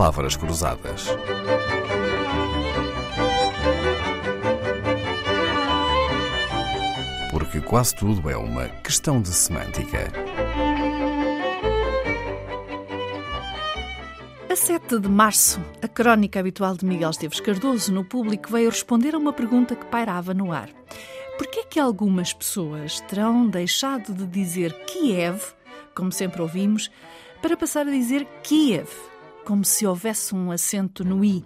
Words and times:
palavras 0.00 0.34
cruzadas. 0.34 1.08
Porque 7.30 7.60
quase 7.60 7.94
tudo 7.96 8.30
é 8.30 8.34
uma 8.34 8.66
questão 8.82 9.20
de 9.20 9.28
semântica. 9.28 10.10
A 14.50 14.56
7 14.56 15.00
de 15.00 15.08
março, 15.10 15.60
a 15.82 15.86
crónica 15.86 16.40
habitual 16.40 16.74
de 16.74 16.86
Miguel 16.86 17.10
Esteves 17.10 17.38
Cardoso 17.38 17.92
no 17.92 18.02
público 18.02 18.50
veio 18.50 18.70
responder 18.70 19.14
a 19.14 19.18
uma 19.18 19.34
pergunta 19.34 19.76
que 19.76 19.84
pairava 19.84 20.32
no 20.32 20.50
ar. 20.50 20.70
Por 21.36 21.46
que 21.46 21.60
é 21.60 21.64
que 21.64 21.78
algumas 21.78 22.32
pessoas 22.32 23.02
terão 23.02 23.46
deixado 23.46 24.14
de 24.14 24.26
dizer 24.26 24.72
Kiev, 24.86 25.42
como 25.94 26.10
sempre 26.10 26.40
ouvimos, 26.40 26.90
para 27.42 27.54
passar 27.54 27.86
a 27.86 27.90
dizer 27.90 28.26
Kiev, 28.42 28.88
como 29.50 29.64
se 29.64 29.84
houvesse 29.84 30.32
um 30.32 30.52
acento 30.52 31.02
no 31.04 31.24
i? 31.24 31.44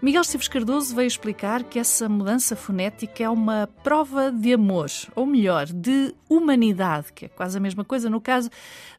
Miguel 0.00 0.20
Esteves 0.20 0.46
Cardoso 0.46 0.94
veio 0.94 1.08
explicar 1.08 1.64
que 1.64 1.76
essa 1.76 2.08
mudança 2.08 2.54
fonética 2.54 3.24
é 3.24 3.28
uma 3.28 3.68
prova 3.82 4.30
de 4.30 4.54
amor, 4.54 4.88
ou 5.16 5.26
melhor, 5.26 5.66
de 5.66 6.14
humanidade, 6.28 7.12
que 7.12 7.24
é 7.24 7.28
quase 7.28 7.58
a 7.58 7.60
mesma 7.60 7.84
coisa 7.84 8.08
no 8.08 8.20
caso 8.20 8.48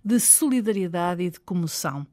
de 0.03 0.19
solidariedade 0.19 1.23
e 1.23 1.29
de 1.29 1.39
comoção. 1.39 2.05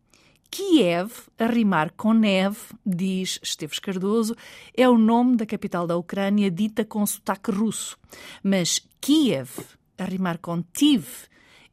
Kiev, 0.49 1.11
a 1.37 1.47
rimar 1.47 1.93
com 1.97 2.13
neve, 2.13 2.59
diz 2.87 3.41
Esteves 3.43 3.81
Cardoso, 3.81 4.37
é 4.73 4.89
o 4.89 4.97
nome 4.97 5.35
da 5.35 5.45
capital 5.45 5.85
da 5.85 5.97
Ucrânia 5.97 6.49
dita 6.49 6.85
com 6.85 7.05
sotaque 7.05 7.51
russo. 7.51 7.99
Mas 8.41 8.81
Kiev, 9.01 9.51
a 9.99 10.05
rimar 10.05 10.39
com 10.39 10.63
Tiv, 10.63 11.09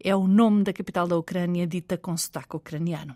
é 0.04 0.16
o 0.16 0.28
nome 0.28 0.64
da 0.64 0.74
capital 0.74 1.08
da 1.08 1.18
Ucrânia 1.18 1.66
dita 1.66 1.98
com 1.98 2.16
sotaque 2.16 2.56
ucraniano. 2.56 3.16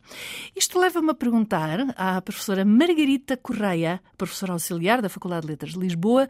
Isto 0.55 0.79
leva-me 0.79 1.11
a 1.11 1.13
perguntar 1.13 1.79
à 1.95 2.21
professora 2.21 2.65
Margarita 2.65 3.37
Correia, 3.37 4.01
professora 4.17 4.53
auxiliar 4.53 5.01
da 5.01 5.09
Faculdade 5.09 5.45
de 5.45 5.51
Letras 5.51 5.73
de 5.73 5.79
Lisboa, 5.79 6.27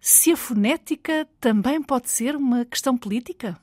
se 0.00 0.32
a 0.32 0.36
fonética 0.36 1.26
também 1.40 1.82
pode 1.82 2.10
ser 2.10 2.36
uma 2.36 2.64
questão 2.64 2.96
política? 2.96 3.58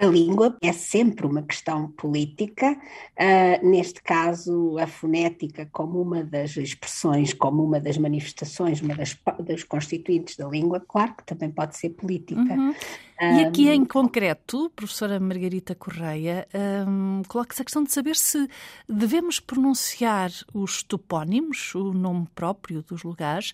A 0.00 0.06
língua 0.06 0.56
é 0.62 0.72
sempre 0.72 1.26
uma 1.26 1.42
questão 1.42 1.88
política, 1.92 2.72
uh, 2.72 3.68
neste 3.68 4.02
caso, 4.02 4.78
a 4.78 4.86
fonética, 4.86 5.68
como 5.70 6.00
uma 6.00 6.24
das 6.24 6.56
expressões, 6.56 7.34
como 7.34 7.62
uma 7.62 7.78
das 7.78 7.98
manifestações, 7.98 8.80
uma 8.80 8.94
das, 8.94 9.14
das 9.40 9.62
constituintes 9.62 10.38
da 10.38 10.48
língua, 10.48 10.80
claro 10.80 11.14
que 11.16 11.26
também 11.26 11.50
pode 11.50 11.76
ser 11.76 11.90
política. 11.90 12.40
Uhum. 12.40 12.74
E 13.20 13.44
aqui 13.44 13.68
em 13.68 13.84
concreto, 13.84 14.70
professora 14.74 15.20
Margarita 15.20 15.74
Correia, 15.74 16.48
um, 16.88 17.20
coloca-se 17.28 17.60
a 17.60 17.64
questão 17.66 17.84
de 17.84 17.92
saber 17.92 18.16
se 18.16 18.48
devemos 18.88 19.38
pronunciar 19.38 20.30
os 20.54 20.82
topónimos, 20.82 21.74
o 21.74 21.92
nome 21.92 22.26
próprio 22.34 22.82
dos 22.82 23.02
lugares, 23.02 23.52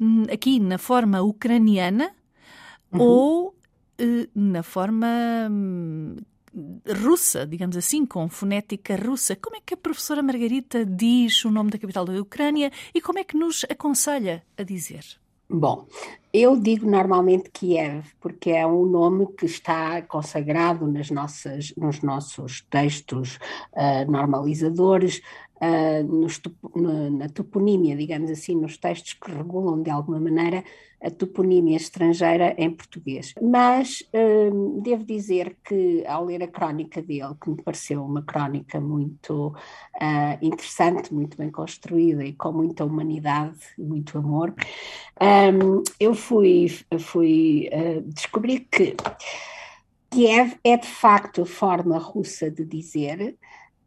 hum, 0.00 0.22
aqui 0.32 0.58
na 0.58 0.78
forma 0.78 1.20
ucraniana 1.20 2.10
uhum. 2.90 3.00
ou 3.02 3.53
na 4.34 4.62
forma 4.62 5.06
hum, 5.50 6.16
russa, 7.04 7.46
digamos 7.46 7.76
assim, 7.76 8.06
com 8.06 8.28
fonética 8.28 8.96
russa. 8.96 9.36
Como 9.36 9.56
é 9.56 9.60
que 9.64 9.74
a 9.74 9.76
professora 9.76 10.22
Margarita 10.22 10.84
diz 10.84 11.44
o 11.44 11.50
nome 11.50 11.70
da 11.70 11.78
capital 11.78 12.04
da 12.04 12.12
Ucrânia 12.20 12.70
e 12.94 13.00
como 13.00 13.18
é 13.18 13.24
que 13.24 13.36
nos 13.36 13.64
aconselha 13.68 14.44
a 14.56 14.62
dizer? 14.62 15.04
Bom, 15.48 15.86
eu 16.34 16.56
digo 16.56 16.90
normalmente 16.90 17.48
Kiev, 17.48 18.04
porque 18.20 18.50
é 18.50 18.66
um 18.66 18.84
nome 18.84 19.24
que 19.38 19.46
está 19.46 20.02
consagrado 20.02 20.84
nas 20.88 21.08
nossas, 21.08 21.72
nos 21.76 22.02
nossos 22.02 22.60
textos 22.68 23.38
uh, 23.72 24.10
normalizadores, 24.10 25.22
uh, 25.62 26.02
nos, 26.02 26.42
na 27.12 27.28
toponímia, 27.28 27.96
digamos 27.96 28.32
assim, 28.32 28.56
nos 28.56 28.76
textos 28.76 29.12
que 29.12 29.30
regulam 29.30 29.80
de 29.80 29.90
alguma 29.90 30.18
maneira 30.18 30.64
a 31.00 31.10
toponímia 31.10 31.76
estrangeira 31.76 32.54
em 32.58 32.70
português. 32.70 33.34
Mas 33.40 34.02
uh, 34.12 34.80
devo 34.80 35.04
dizer 35.04 35.56
que, 35.64 36.02
ao 36.04 36.24
ler 36.24 36.42
a 36.42 36.48
crónica 36.48 37.00
dele, 37.00 37.34
que 37.40 37.50
me 37.50 37.62
pareceu 37.62 38.02
uma 38.02 38.22
crónica 38.22 38.80
muito 38.80 39.54
interessante, 40.42 41.14
muito 41.14 41.36
bem 41.36 41.50
construída 41.50 42.24
e 42.24 42.32
com 42.32 42.50
muita 42.52 42.84
humanidade 42.84 43.58
muito 43.78 44.18
amor, 44.18 44.54
um, 45.20 45.82
eu 46.00 46.12
fui, 46.24 46.66
fui 46.98 47.68
uh, 47.72 48.00
descobrir 48.02 48.60
que 48.70 48.96
Kiev 50.10 50.56
é 50.64 50.76
de 50.76 50.86
facto 50.86 51.42
a 51.42 51.46
forma 51.46 51.98
russa 51.98 52.50
de 52.50 52.64
dizer, 52.64 53.36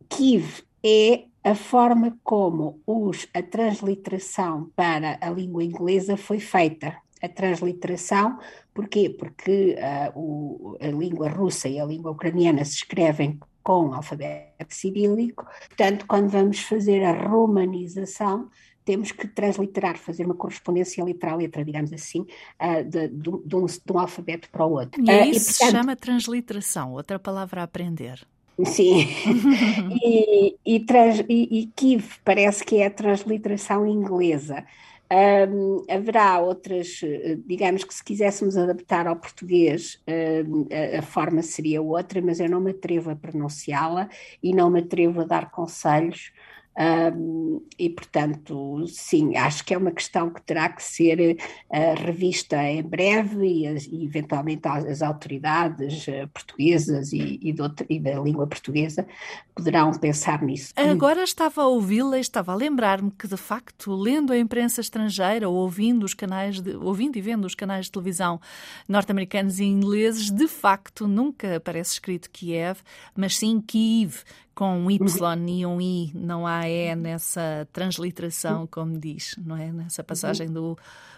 Kiev 0.09 0.64
é 0.84 1.24
a 1.44 1.56
forma 1.56 2.18
como 2.24 2.81
os, 2.86 3.28
a 3.34 3.42
transliteração 3.42 4.70
para 4.75 5.18
a 5.22 5.30
língua 5.30 5.64
inglesa 5.64 6.18
foi 6.18 6.40
feita 6.40 6.98
a 7.22 7.28
transliteração, 7.28 8.38
porquê? 8.74 9.09
Porque 9.09 9.75
uh, 9.80 10.19
o, 10.19 10.78
a 10.80 10.88
língua 10.88 11.30
russa 11.30 11.68
e 11.68 11.80
a 11.80 11.86
língua 11.86 12.12
ucraniana 12.12 12.64
se 12.64 12.75
escrevem 12.75 13.40
com 13.64 13.94
alfabeto 13.94 14.74
cirílico, 14.75 15.46
portanto, 15.68 16.06
quando 16.08 16.30
vamos 16.30 16.59
fazer 16.59 17.04
a 17.04 17.28
romanização, 17.28 18.50
temos 18.88 19.12
que 19.12 19.28
transliterar, 19.28 19.98
fazer 19.98 20.24
uma 20.24 20.34
correspondência 20.34 21.03
letra 21.03 21.31
a 21.31 21.36
letra, 21.36 21.66
digamos 21.66 21.92
assim, 21.92 22.22
uh, 22.22 22.81
de, 22.86 23.09
de, 23.09 23.20
de, 23.20 23.30
um, 23.30 23.66
de, 23.66 23.94
um, 23.94 24.00
alfabeto 24.00 24.50
para 24.50 24.66
o 24.66 24.72
outro. 24.72 25.02
E 25.02 25.12
uh, 25.12 25.25
isso 25.25 25.52
e, 25.52 25.53
portanto, 25.53 25.66
se 25.66 25.72
chama 25.72 25.96
transliteração, 25.98 26.94
outra 26.94 27.20
palavra 27.20 27.59
a 27.59 27.64
aprender. 27.66 28.25
Sim, 28.64 29.06
e, 30.02 30.56
e, 30.66 30.80
trans, 30.80 31.20
e, 31.28 31.59
e 31.59 31.68
Kiev 31.75 32.06
parece 32.24 32.64
que 32.64 32.78
é 32.78 32.86
a 32.86 32.90
transliteração 32.90 33.86
inglesa. 33.86 34.64
Um, 35.12 35.86
haverá 35.90 36.40
outras, 36.40 37.00
eh, 37.02 37.38
digamos 37.46 37.86
que 37.86 37.94
se 37.94 38.04
quiséssemos 38.04 38.58
adaptar 38.58 39.08
ao 39.08 39.16
português, 39.16 40.02
um, 40.46 40.68
a, 40.69 41.00
a, 41.00 41.02
forma 41.02 41.42
seria 41.42 41.81
outra, 41.81 42.22
mas 42.22 42.42
eu 42.42 42.50
não 42.50 42.59
me 42.59 42.72
atrevo 42.72 43.09
a 43.12 43.16
pronunciá-la 43.16 44.09
e 44.44 44.54
não 44.54 44.69
me 44.69 44.80
atrevo 44.80 45.22
a 45.22 45.24
dar 45.24 45.50
conselhos 45.50 46.34
um, 46.77 47.65
e, 47.79 47.89
portanto, 47.89 48.85
sim, 48.88 49.35
acho 49.35 49.65
que 49.65 49.73
é 49.73 49.77
uma 49.77 49.91
questão 49.91 50.29
que 50.29 50.41
terá 50.43 50.69
que 50.69 50.83
ser 50.83 51.35
uh, 51.35 52.03
revista 52.05 52.61
em 52.63 52.83
breve 52.83 53.47
e, 53.47 53.65
e 53.65 54.05
eventualmente 54.05 54.67
as, 54.67 55.01
autoridades 55.01 56.07
uh, 56.07 56.27
portuguesas 56.31 57.11
e, 57.13 57.39
e, 57.41 57.55
e, 57.89 57.99
da 57.99 58.19
língua 58.19 58.45
portuguesa 58.45 59.07
poderão 59.55 59.91
pensar 59.91 60.43
nisso. 60.43 60.71
Agora 60.75 61.23
estava 61.23 61.63
a 61.63 61.67
ouvi-la 61.67 62.19
e 62.19 62.21
estava 62.21 62.51
a 62.51 62.55
lembrar-me 62.55 63.09
que, 63.09 63.27
de 63.27 63.38
facto, 63.38 63.91
lendo 63.95 64.31
a 64.31 64.38
imprensa 64.38 64.79
estrangeira 64.79 65.49
ou 65.49 65.55
ouvindo 65.55 66.03
os 66.03 66.13
canais, 66.13 66.61
de, 66.61 66.75
ouvindo 66.75 67.17
e 67.17 67.21
vendo 67.21 67.45
os 67.45 67.55
canais 67.55 67.85
de 67.85 67.91
televisão 67.91 68.39
norte-americanos 68.88 69.59
e 69.59 69.65
ingleses, 69.65 70.29
de 70.29 70.47
facto 70.47 71.07
nunca 71.07 71.55
aparece 71.55 71.94
escrito 71.94 72.29
Kiev, 72.29 72.81
mas 73.15 73.35
sim 73.35 73.59
Kiev, 73.59 74.23
com 74.57 74.75
um 74.75 74.90
Y 74.90 75.50
e 75.50 75.66
um 75.68 75.79
I, 75.79 76.12
não 76.16 76.47
há 76.47 76.68
E 76.68 76.95
nessa 76.95 77.68
transliteração, 77.72 78.66
como 78.66 78.97
diz, 78.97 79.35
não 79.38 79.56
é? 79.56 79.72
Nessa 79.72 80.03
passagem 80.03 80.51
do, 80.51 80.75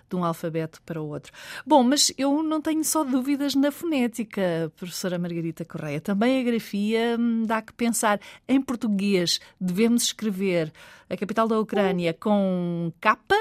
de 0.09 0.15
um 0.17 0.25
alfabeto 0.25 0.81
para 0.81 1.01
o 1.01 1.07
outro. 1.07 1.31
Bom, 1.65 1.81
mas 1.81 2.11
eu 2.17 2.43
não 2.43 2.59
tenho 2.59 2.83
só 2.83 3.01
dúvidas 3.01 3.55
na 3.55 3.71
fonética, 3.71 4.69
professora 4.75 5.17
Margarita 5.17 5.63
Correia. 5.63 6.01
Também 6.01 6.41
a 6.41 6.43
grafia 6.43 7.15
hum, 7.17 7.45
dá 7.45 7.61
que 7.61 7.71
pensar. 7.71 8.19
Em 8.45 8.61
português, 8.61 9.39
devemos 9.57 10.03
escrever 10.03 10.73
a 11.09 11.15
capital 11.15 11.47
da 11.47 11.57
Ucrânia 11.57 12.13
com 12.13 12.91
capa 12.99 13.37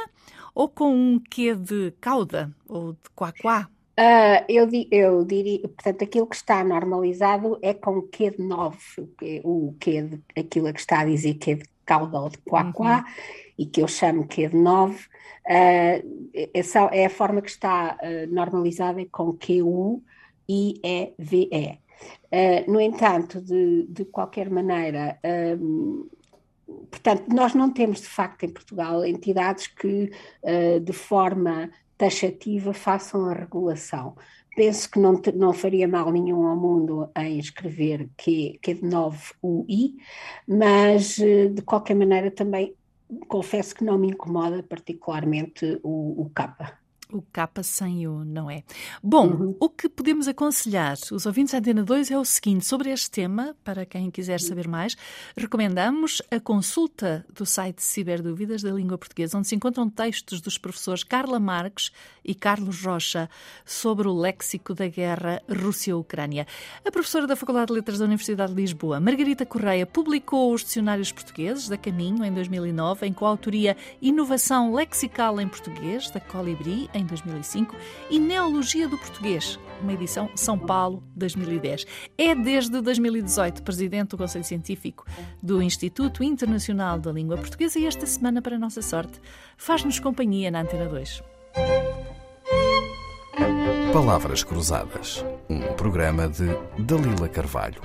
ou 0.54 0.68
com 0.68 0.94
um 0.94 1.18
quê 1.18 1.56
de 1.56 1.92
cauda 2.00 2.54
ou 2.68 2.92
de 2.92 3.10
quá-quá? 3.16 3.68
Uh, 3.98 4.44
eu, 4.48 4.68
eu 4.92 5.24
diria, 5.24 5.62
portanto, 5.62 6.04
aquilo 6.04 6.28
que 6.28 6.36
está 6.36 6.62
normalizado 6.62 7.58
é 7.60 7.74
com 7.74 8.00
Q 8.02 8.30
de 8.30 8.42
9, 8.44 8.78
o 9.42 9.74
Q 9.80 10.02
de, 10.02 10.22
aquilo 10.38 10.72
que 10.72 10.78
está 10.78 11.00
a 11.00 11.04
dizer 11.04 11.36
é 11.48 11.54
de 11.54 11.64
cauda 11.84 12.20
ou 12.20 12.28
de 12.28 12.38
quá-quá, 12.38 12.98
uhum. 12.98 13.04
e 13.58 13.66
que 13.66 13.82
eu 13.82 13.88
chamo 13.88 14.28
Q 14.28 14.50
de 14.50 14.56
9, 14.56 14.94
uh, 14.94 16.48
essa 16.54 16.82
é 16.92 17.06
a 17.06 17.10
forma 17.10 17.42
que 17.42 17.50
está 17.50 17.98
uh, 18.00 18.32
normalizada 18.32 19.02
é 19.02 19.06
com 19.06 19.32
QU 19.32 20.00
e 20.48 20.80
EVE. 20.84 21.80
Uh, 22.30 22.70
no 22.70 22.80
entanto, 22.80 23.40
de, 23.40 23.84
de 23.88 24.04
qualquer 24.04 24.48
maneira, 24.48 25.18
um, 25.60 26.08
portanto, 26.88 27.24
nós 27.34 27.52
não 27.52 27.72
temos 27.72 28.00
de 28.00 28.06
facto 28.06 28.44
em 28.44 28.48
Portugal 28.48 29.04
entidades 29.04 29.66
que 29.66 30.12
de 30.84 30.92
forma 30.92 31.68
taxativa 31.98 32.72
façam 32.72 33.26
a 33.26 33.34
regulação. 33.34 34.16
Penso 34.56 34.90
que 34.90 34.98
não, 34.98 35.20
não 35.34 35.52
faria 35.52 35.86
mal 35.86 36.10
nenhum 36.10 36.46
ao 36.46 36.56
mundo 36.56 37.10
em 37.16 37.38
escrever 37.38 38.08
que, 38.16 38.58
que 38.62 38.70
é 38.70 38.74
de 38.74 38.84
9 38.84 39.34
o 39.42 39.64
I, 39.68 39.96
mas 40.46 41.18
eh, 41.18 41.48
de 41.48 41.62
qualquer 41.62 41.94
maneira 41.94 42.30
também 42.30 42.74
confesso 43.28 43.74
que 43.74 43.84
não 43.84 43.98
me 43.98 44.08
incomoda 44.08 44.62
particularmente 44.62 45.78
o, 45.82 46.22
o 46.22 46.30
capa. 46.34 46.78
O 47.10 47.22
capa 47.22 47.62
sem 47.62 48.06
o, 48.06 48.22
não 48.22 48.50
é? 48.50 48.62
Bom, 49.02 49.28
uhum. 49.28 49.56
o 49.58 49.70
que 49.70 49.88
podemos 49.88 50.28
aconselhar 50.28 50.94
os 51.10 51.24
ouvintes 51.24 51.52
da 51.52 51.58
Antena 51.58 51.82
2 51.82 52.10
é 52.10 52.18
o 52.18 52.24
seguinte: 52.24 52.66
sobre 52.66 52.90
este 52.90 53.10
tema, 53.10 53.56
para 53.64 53.86
quem 53.86 54.10
quiser 54.10 54.40
saber 54.40 54.68
mais, 54.68 54.94
recomendamos 55.34 56.20
a 56.30 56.38
consulta 56.38 57.24
do 57.32 57.46
site 57.46 57.82
Ciberdúvidas 57.82 58.60
da 58.60 58.70
Língua 58.70 58.98
Portuguesa, 58.98 59.38
onde 59.38 59.48
se 59.48 59.54
encontram 59.54 59.88
textos 59.88 60.42
dos 60.42 60.58
professores 60.58 61.02
Carla 61.02 61.40
Marques 61.40 61.90
e 62.22 62.34
Carlos 62.34 62.84
Rocha 62.84 63.30
sobre 63.64 64.06
o 64.06 64.12
léxico 64.12 64.74
da 64.74 64.86
guerra 64.86 65.40
Rússia-Ucrânia. 65.48 66.46
A 66.84 66.90
professora 66.90 67.26
da 67.26 67.36
Faculdade 67.36 67.68
de 67.68 67.72
Letras 67.72 68.00
da 68.00 68.04
Universidade 68.04 68.52
de 68.52 68.60
Lisboa, 68.60 69.00
Margarita 69.00 69.46
Correia, 69.46 69.86
publicou 69.86 70.52
os 70.52 70.62
dicionários 70.62 71.10
portugueses 71.10 71.70
da 71.70 71.78
Caminho 71.78 72.22
em 72.22 72.32
2009, 72.34 73.06
em 73.06 73.14
coautoria 73.14 73.78
Inovação 74.02 74.74
Lexical 74.74 75.40
em 75.40 75.48
Português, 75.48 76.10
da 76.10 76.20
Colibri, 76.20 76.90
em 76.98 77.04
2005, 77.04 77.74
e 78.10 78.18
Neologia 78.18 78.88
do 78.88 78.98
Português, 78.98 79.58
uma 79.80 79.92
edição 79.92 80.28
São 80.34 80.58
Paulo 80.58 81.02
2010. 81.14 81.86
É 82.16 82.34
desde 82.34 82.80
2018 82.80 83.62
presidente 83.62 84.10
do 84.10 84.18
Conselho 84.18 84.44
Científico 84.44 85.04
do 85.42 85.62
Instituto 85.62 86.22
Internacional 86.22 86.98
da 86.98 87.12
Língua 87.12 87.36
Portuguesa 87.36 87.78
e 87.78 87.86
esta 87.86 88.06
semana, 88.06 88.42
para 88.42 88.58
nossa 88.58 88.82
sorte, 88.82 89.20
faz-nos 89.56 89.98
companhia 89.98 90.50
na 90.50 90.62
Antena 90.62 90.86
2. 90.86 91.22
Palavras 93.92 94.44
Cruzadas, 94.44 95.24
um 95.48 95.60
programa 95.74 96.28
de 96.28 96.46
Dalila 96.78 97.28
Carvalho. 97.28 97.80